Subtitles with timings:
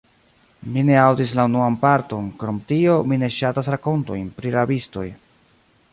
[0.75, 5.09] Mi ne aŭdis la unuan parton; krom tio, mi ne ŝatas rakontojn pri rabistoj.